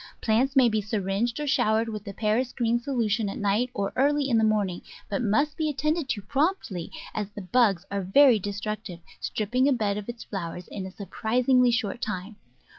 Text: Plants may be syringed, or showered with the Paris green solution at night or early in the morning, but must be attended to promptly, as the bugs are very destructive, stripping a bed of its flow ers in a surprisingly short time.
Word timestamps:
Plants 0.19 0.55
may 0.55 0.67
be 0.67 0.81
syringed, 0.81 1.39
or 1.39 1.45
showered 1.45 1.87
with 1.87 2.03
the 2.05 2.11
Paris 2.15 2.51
green 2.53 2.79
solution 2.79 3.29
at 3.29 3.37
night 3.37 3.69
or 3.71 3.93
early 3.95 4.27
in 4.27 4.39
the 4.39 4.43
morning, 4.43 4.81
but 5.11 5.21
must 5.21 5.55
be 5.55 5.69
attended 5.69 6.09
to 6.09 6.23
promptly, 6.23 6.91
as 7.13 7.29
the 7.29 7.41
bugs 7.43 7.85
are 7.91 8.01
very 8.01 8.39
destructive, 8.39 8.99
stripping 9.19 9.67
a 9.67 9.71
bed 9.73 9.99
of 9.99 10.09
its 10.09 10.23
flow 10.23 10.53
ers 10.53 10.67
in 10.67 10.87
a 10.87 10.91
surprisingly 10.91 11.69
short 11.69 12.01
time. 12.01 12.37